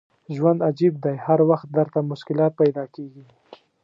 [0.35, 3.23] ژوند عجیب دی هر وخت درته مشکلات پیدا کېږي.